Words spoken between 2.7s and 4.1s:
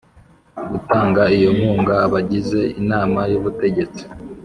Inama y Ubutegetsi